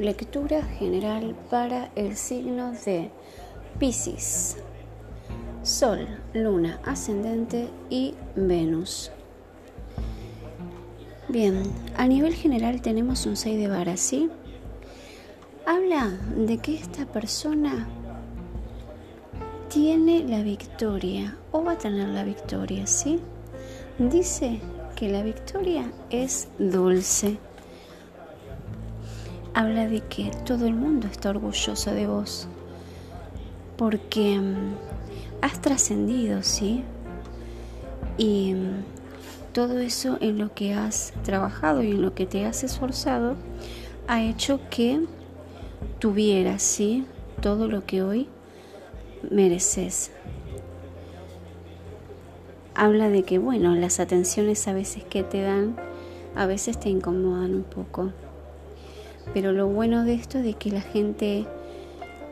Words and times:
lectura 0.00 0.62
general 0.62 1.36
para 1.50 1.90
el 1.94 2.16
signo 2.16 2.72
de 2.86 3.10
Pisces. 3.78 4.56
Sol, 5.62 6.08
Luna, 6.32 6.80
Ascendente 6.84 7.68
y 7.90 8.14
Venus. 8.34 9.12
Bien, 11.28 11.62
a 11.96 12.06
nivel 12.08 12.34
general 12.34 12.80
tenemos 12.80 13.26
un 13.26 13.36
6 13.36 13.58
de 13.58 13.68
varas, 13.68 14.00
¿sí? 14.00 14.30
Habla 15.66 16.08
de 16.34 16.58
que 16.58 16.74
esta 16.74 17.04
persona 17.04 17.86
tiene 19.68 20.24
la 20.26 20.42
victoria 20.42 21.36
o 21.52 21.62
va 21.62 21.72
a 21.72 21.78
tener 21.78 22.08
la 22.08 22.24
victoria, 22.24 22.86
¿sí? 22.86 23.20
Dice 23.98 24.60
que 24.96 25.08
la 25.10 25.22
victoria 25.22 25.92
es 26.08 26.48
dulce. 26.58 27.38
Habla 29.60 29.88
de 29.88 30.00
que 30.00 30.30
todo 30.46 30.64
el 30.64 30.72
mundo 30.72 31.06
está 31.06 31.28
orgulloso 31.28 31.92
de 31.92 32.06
vos 32.06 32.48
porque 33.76 34.38
mm, 34.38 34.74
has 35.42 35.60
trascendido, 35.60 36.42
¿sí? 36.42 36.82
Y 38.16 38.54
mm, 38.54 38.84
todo 39.52 39.80
eso 39.80 40.16
en 40.22 40.38
lo 40.38 40.54
que 40.54 40.72
has 40.72 41.12
trabajado 41.24 41.82
y 41.82 41.90
en 41.90 42.00
lo 42.00 42.14
que 42.14 42.24
te 42.24 42.46
has 42.46 42.64
esforzado 42.64 43.36
ha 44.08 44.22
hecho 44.22 44.60
que 44.70 45.04
tuvieras, 45.98 46.62
¿sí? 46.62 47.04
Todo 47.42 47.68
lo 47.68 47.84
que 47.84 48.02
hoy 48.02 48.28
mereces. 49.30 50.10
Habla 52.74 53.10
de 53.10 53.24
que, 53.24 53.36
bueno, 53.36 53.74
las 53.74 54.00
atenciones 54.00 54.66
a 54.68 54.72
veces 54.72 55.04
que 55.04 55.22
te 55.22 55.42
dan, 55.42 55.76
a 56.34 56.46
veces 56.46 56.80
te 56.80 56.88
incomodan 56.88 57.54
un 57.54 57.64
poco. 57.64 58.10
Pero 59.32 59.52
lo 59.52 59.66
bueno 59.68 60.04
de 60.04 60.14
esto 60.14 60.38
es 60.38 60.44
de 60.44 60.54
que 60.54 60.70
la 60.70 60.80
gente 60.80 61.46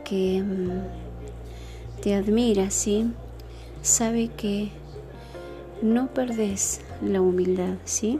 que 0.03 0.41
mm, 0.41 2.01
te 2.01 2.15
admira, 2.15 2.69
¿sí? 2.69 3.11
Sabe 3.81 4.29
que 4.29 4.69
no 5.81 6.07
perdés 6.07 6.81
la 7.01 7.21
humildad, 7.21 7.75
¿sí? 7.85 8.19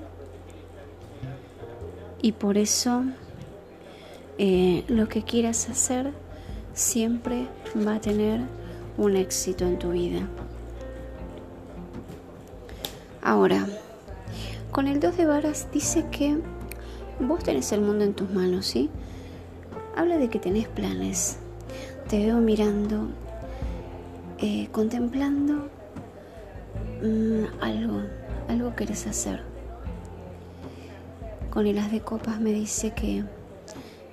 Y 2.22 2.34
por 2.34 2.58
eso 2.58 3.04
eh, 4.38 4.84
lo 4.88 5.08
que 5.08 5.24
quieras 5.24 5.70
hacer 5.70 6.12
siempre 6.74 7.48
va 7.76 7.96
a 7.96 8.02
tener 8.02 8.42
un 8.98 9.16
éxito 9.16 9.66
en 9.66 9.80
tu 9.80 9.92
vida. 9.92 10.28
Ahora, 13.22 13.68
con 14.72 14.88
el 14.88 15.00
2 15.00 15.18
de 15.18 15.26
varas 15.26 15.68
dice 15.74 16.06
que 16.12 16.38
vos 17.20 17.44
tenés 17.44 17.72
el 17.72 17.82
mundo 17.82 18.04
en 18.04 18.14
tus 18.14 18.30
manos, 18.30 18.66
¿sí? 18.66 18.90
Habla 19.96 20.18
de 20.18 20.30
que 20.30 20.40
tenés 20.40 20.68
planes. 20.68 21.38
Te 22.08 22.26
veo 22.26 22.38
mirando, 22.38 23.10
eh, 24.40 24.70
contemplando 24.72 25.70
Mm, 27.02 27.46
algo, 27.62 28.02
algo 28.50 28.76
querés 28.76 29.08
hacer. 29.08 29.42
Con 31.50 31.66
el 31.66 31.78
as 31.80 31.92
de 31.92 32.02
copas 32.02 32.42
me 32.42 32.52
dice 32.52 32.92
que 32.92 33.24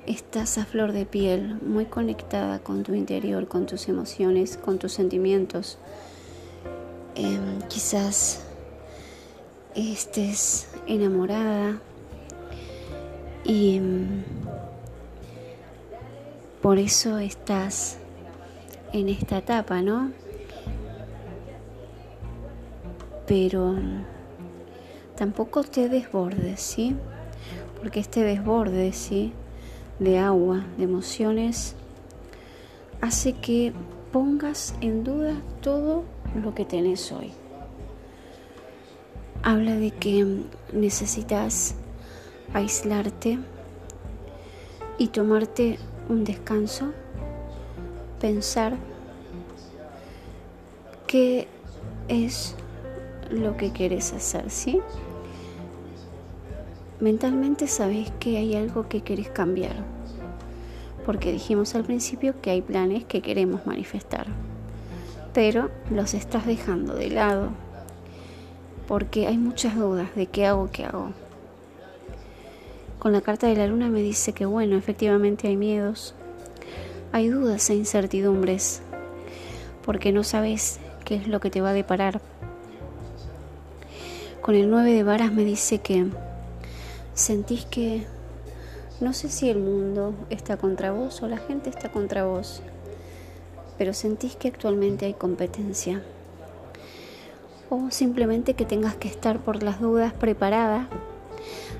estás 0.07 0.57
a 0.57 0.65
flor 0.65 0.93
de 0.93 1.05
piel, 1.05 1.61
muy 1.63 1.87
conectada 1.87 2.61
con 2.61 2.85
tu 2.85 2.95
interior, 2.95 3.49
con 3.49 3.67
tus 3.67 3.89
emociones, 3.89 4.57
con 4.57 4.79
tus 4.79 4.93
sentimientos. 4.93 5.79
Em, 7.17 7.61
quizás 7.69 8.45
estés 9.75 10.69
enamorada 10.87 11.81
y 13.47 13.77
em, 13.77 14.25
por 16.63 16.79
eso 16.79 17.19
estás 17.19 17.99
en 18.93 19.09
esta 19.09 19.39
etapa, 19.39 19.83
¿no? 19.83 20.11
pero 23.27 23.75
tampoco 25.17 25.65
te 25.65 25.89
desbordes, 25.89 26.61
¿sí? 26.61 26.97
Porque 27.79 28.01
este 28.01 28.23
desborde, 28.23 28.93
¿sí? 28.93 29.33
De 29.99 30.19
agua, 30.19 30.65
de 30.77 30.85
emociones, 30.85 31.75
hace 33.01 33.33
que 33.35 33.73
pongas 34.13 34.75
en 34.81 35.05
duda 35.05 35.35
todo 35.61 36.05
lo 36.41 36.55
que 36.55 36.65
tenés 36.65 37.11
hoy. 37.13 37.33
Habla 39.43 39.77
de 39.77 39.91
que 39.91 40.45
necesitas 40.73 41.75
aislarte 42.53 43.39
y 44.99 45.09
tomarte 45.09 45.79
un 46.09 46.25
descanso, 46.25 46.93
pensar 48.21 48.77
qué 51.07 51.49
es 52.09 52.55
lo 53.31 53.57
que 53.57 53.73
quieres 53.73 54.13
hacer, 54.13 54.51
¿sí? 54.51 54.81
Mentalmente 57.01 57.67
sabes 57.67 58.11
que 58.19 58.39
hay 58.39 58.57
algo 58.57 58.89
que 58.89 59.03
querés 59.03 59.29
cambiar, 59.29 59.77
porque 61.05 61.33
dijimos 61.33 61.75
al 61.75 61.85
principio 61.85 62.41
que 62.41 62.51
hay 62.51 62.63
planes 62.63 63.05
que 63.05 63.21
queremos 63.21 63.67
manifestar, 63.67 64.27
pero 65.35 65.71
los 65.91 66.15
estás 66.15 66.47
dejando 66.47 66.95
de 66.95 67.11
lado, 67.11 67.51
porque 68.89 69.27
hay 69.27 69.37
muchas 69.37 69.77
dudas 69.77 70.15
de 70.15 70.27
qué 70.27 70.47
hago, 70.47 70.71
qué 70.73 70.85
hago. 70.85 71.11
Con 73.07 73.13
la 73.13 73.21
carta 73.21 73.47
de 73.47 73.55
la 73.55 73.69
luna 73.69 73.89
me 73.89 74.03
dice 74.03 74.33
que 74.33 74.47
bueno, 74.47 74.77
efectivamente 74.77 75.47
hay 75.47 75.57
miedos, 75.57 76.17
hay 77.13 77.29
dudas 77.29 77.71
e 77.71 77.77
incertidumbres, 77.77 78.83
porque 79.85 80.11
no 80.11 80.25
sabes 80.25 80.81
qué 81.05 81.15
es 81.15 81.29
lo 81.29 81.39
que 81.39 81.49
te 81.49 81.61
va 81.61 81.71
a 81.71 81.73
deparar 81.73 82.21
con 84.43 84.57
el 84.57 84.69
9 84.69 84.91
de 84.91 85.05
varas 85.05 85.31
me 85.31 85.45
dice 85.45 85.79
que 85.79 86.07
sentís 87.15 87.65
que 87.67 88.05
no 89.01 89.13
sé 89.13 89.29
si 89.29 89.51
el 89.51 89.59
mundo 89.59 90.13
está 90.29 90.57
contra 90.57 90.91
vos 90.91 91.23
o 91.23 91.29
la 91.29 91.39
gente 91.39 91.71
está 91.71 91.93
contra 91.93 92.25
vos, 92.25 92.61
pero 93.79 93.95
sentís 93.95 94.35
que 94.35 94.49
actualmente 94.49 95.07
hay 95.07 95.15
competencia. 95.15 96.03
O 97.71 97.93
simplemente 97.93 98.55
que 98.55 98.65
tengas 98.65 98.97
que 98.97 99.07
estar 99.07 99.39
por 99.39 99.63
las 99.63 99.81
dudas 99.81 100.13
preparada 100.13 100.89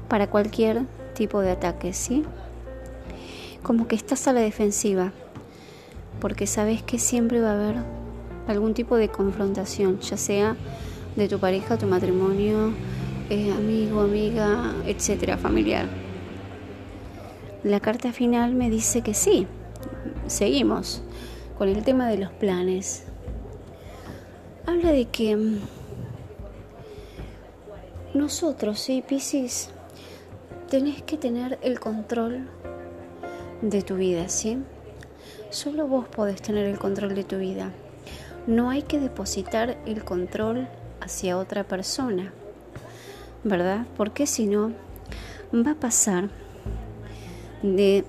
para 0.09 0.31
cualquier 0.31 0.83
tipo 1.17 1.41
de 1.41 1.51
ataque, 1.51 1.93
¿sí? 1.93 2.23
Como 3.65 3.89
que 3.89 3.97
estás 3.97 4.29
a 4.29 4.33
la 4.33 4.41
defensiva, 4.41 5.13
porque 6.21 6.47
sabes 6.47 6.83
que 6.83 7.01
siempre 7.01 7.41
va 7.41 7.51
a 7.51 7.55
haber 7.55 7.77
algún 8.47 8.75
tipo 8.75 8.97
de 8.97 9.09
confrontación, 9.09 9.99
ya 10.01 10.17
sea 10.17 10.57
de 11.17 11.29
tu 11.29 11.41
pareja, 11.41 11.77
tu 11.77 11.87
matrimonio, 11.87 12.73
eh, 13.31 13.51
amigo, 13.51 14.03
amiga, 14.03 14.75
etcétera, 14.87 15.37
familiar. 15.37 15.87
La 17.65 17.81
carta 17.81 18.13
final 18.13 18.55
me 18.55 18.71
dice 18.71 19.03
que 19.03 19.15
sí, 19.15 19.49
seguimos 20.29 21.03
con 21.59 21.69
el 21.69 21.83
tema 21.83 22.09
de 22.09 22.19
los 22.19 22.31
planes. 22.31 23.05
Habla 24.67 24.93
de 24.93 25.07
que 25.07 25.37
mm, 25.37 25.59
nosotros, 28.15 28.79
sí, 28.79 29.03
Piscis, 29.07 29.71
tenés 30.69 31.03
que 31.03 31.17
tener 31.17 31.59
el 31.63 31.79
control 31.81 32.49
de 33.63 33.83
tu 33.83 33.97
vida, 33.97 34.29
¿sí? 34.29 34.59
Solo 35.51 35.87
vos 35.87 36.09
podés 36.09 36.43
tener 36.43 36.67
el 36.67 36.79
control 36.79 37.15
de 37.15 37.25
tu 37.25 37.39
vida. 37.39 37.71
No 38.47 38.71
hay 38.71 38.83
que 38.83 38.99
depositar 38.99 39.77
el 39.87 40.05
control 40.05 40.69
hacia 41.01 41.39
otra 41.39 41.65
persona, 41.65 42.33
¿verdad? 43.45 43.87
Porque 43.97 44.27
si 44.27 44.47
no, 44.47 44.73
va 45.55 45.73
a 45.73 45.75
pasar 45.77 46.31
de 47.63 48.05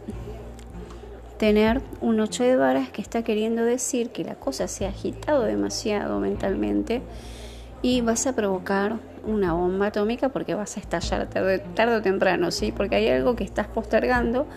tener 1.38 1.82
un 2.02 2.20
ocho 2.20 2.44
de 2.44 2.56
varas 2.56 2.90
que 2.90 3.02
está 3.02 3.24
queriendo 3.24 3.64
decir 3.64 4.10
que 4.10 4.24
la 4.24 4.36
cosa 4.36 4.68
se 4.68 4.86
ha 4.86 4.90
agitado 4.90 5.44
demasiado 5.44 6.20
mentalmente 6.20 7.02
y 7.82 8.02
vas 8.02 8.26
a 8.26 8.34
provocar 8.34 8.98
una 9.28 9.54
bomba 9.54 9.88
atómica 9.88 10.30
porque 10.30 10.56
vas 10.56 10.78
a 10.78 10.80
estallar 10.80 11.30
tarde, 11.30 11.60
tarde 11.76 11.98
o 11.98 12.02
temprano, 12.02 12.50
¿sí? 12.50 12.72
Porque 12.72 12.96
hay 12.96 13.10
algo 13.10 13.36
que 13.36 13.44
estás 13.44 13.68
postergando 13.68 14.48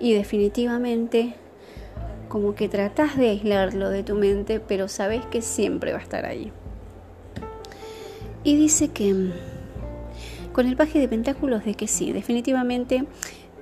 y 0.00 0.14
definitivamente 0.14 1.34
como 2.28 2.54
que 2.54 2.68
tratas 2.68 3.16
de 3.16 3.30
aislarlo 3.30 3.90
de 3.90 4.02
tu 4.02 4.14
mente, 4.14 4.60
pero 4.60 4.88
sabes 4.88 5.24
que 5.26 5.42
siempre 5.42 5.92
va 5.92 5.98
a 5.98 6.02
estar 6.02 6.24
ahí. 6.26 6.52
Y 8.44 8.56
dice 8.56 8.88
que 8.88 9.12
mm, 9.12 9.32
con 10.52 10.66
el 10.66 10.76
paje 10.76 10.98
de 11.00 11.08
pentáculos 11.08 11.64
de 11.64 11.74
que 11.74 11.88
sí, 11.88 12.12
definitivamente 12.12 13.04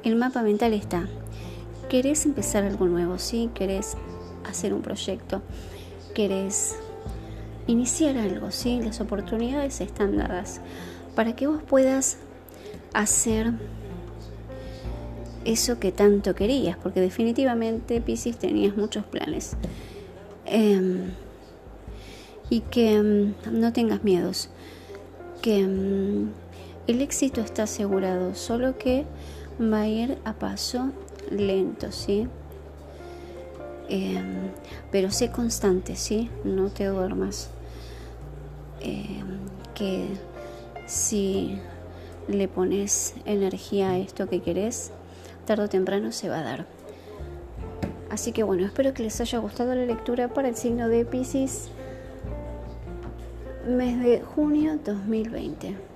el 0.04 0.16
mapa 0.16 0.42
mental 0.42 0.74
está. 0.74 1.08
Querés 1.88 2.26
empezar 2.26 2.64
algo 2.64 2.86
nuevo, 2.86 3.18
¿sí? 3.18 3.50
Querés 3.54 3.96
hacer 4.44 4.74
un 4.74 4.82
proyecto, 4.82 5.42
querés 6.14 6.76
iniciar 7.66 8.16
algo, 8.16 8.50
¿sí? 8.50 8.80
Las 8.82 9.00
oportunidades 9.00 9.80
están 9.80 10.16
dadas 10.16 10.60
para 11.14 11.34
que 11.34 11.46
vos 11.46 11.62
puedas 11.62 12.18
hacer 12.92 13.52
eso 15.44 15.78
que 15.78 15.92
tanto 15.92 16.34
querías, 16.34 16.76
porque 16.76 17.00
definitivamente 17.00 18.00
Pisces 18.00 18.36
tenías 18.36 18.76
muchos 18.76 19.04
planes. 19.04 19.56
Em, 20.44 21.10
y 22.50 22.60
que 22.60 22.94
em, 22.94 23.34
no 23.50 23.72
tengas 23.72 24.04
miedos, 24.04 24.48
que 25.42 25.60
em, 25.60 26.28
el 26.86 27.00
éxito 27.00 27.40
está 27.40 27.64
asegurado, 27.64 28.34
solo 28.34 28.78
que 28.78 29.04
va 29.60 29.80
a 29.82 29.88
ir 29.88 30.18
a 30.24 30.34
paso 30.34 30.92
lento, 31.30 31.90
¿sí? 31.90 32.28
pero 34.90 35.10
sé 35.12 35.30
constante, 35.30 35.94
¿sí? 35.94 36.28
No 36.42 36.70
te 36.70 36.86
duermas. 36.86 37.50
Que 39.74 40.06
si 40.86 41.58
le 42.28 42.48
pones 42.48 43.14
energía 43.24 43.90
a 43.90 43.98
esto 43.98 44.28
que 44.28 44.42
querés, 44.42 44.92
tarde 45.44 45.64
o 45.64 45.68
temprano 45.68 46.12
se 46.12 46.28
va 46.28 46.40
a 46.40 46.42
dar. 46.42 46.66
Así 48.10 48.32
que 48.32 48.42
bueno, 48.42 48.64
espero 48.64 48.94
que 48.94 49.02
les 49.02 49.20
haya 49.20 49.38
gustado 49.38 49.74
la 49.74 49.84
lectura 49.84 50.28
para 50.28 50.48
el 50.48 50.56
signo 50.56 50.88
de 50.88 51.04
Pisces, 51.04 51.68
mes 53.66 54.00
de 54.02 54.20
junio 54.20 54.78
2020. 54.84 55.95